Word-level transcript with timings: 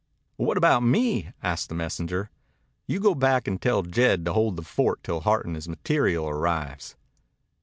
"What 0.37 0.57
about 0.57 0.81
me?" 0.81 1.29
asked 1.43 1.69
the 1.69 1.75
messenger. 1.75 2.31
"You 2.87 2.99
go 2.99 3.13
back 3.13 3.47
and 3.47 3.61
tell 3.61 3.83
Jed 3.83 4.25
to 4.25 4.33
hold 4.33 4.55
the 4.55 4.63
fort 4.63 5.03
till 5.03 5.19
Hart 5.19 5.45
and 5.45 5.53
his 5.55 5.69
material 5.69 6.27
arrives." 6.27 6.95